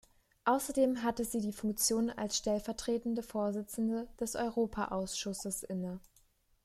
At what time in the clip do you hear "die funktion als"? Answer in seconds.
1.41-2.35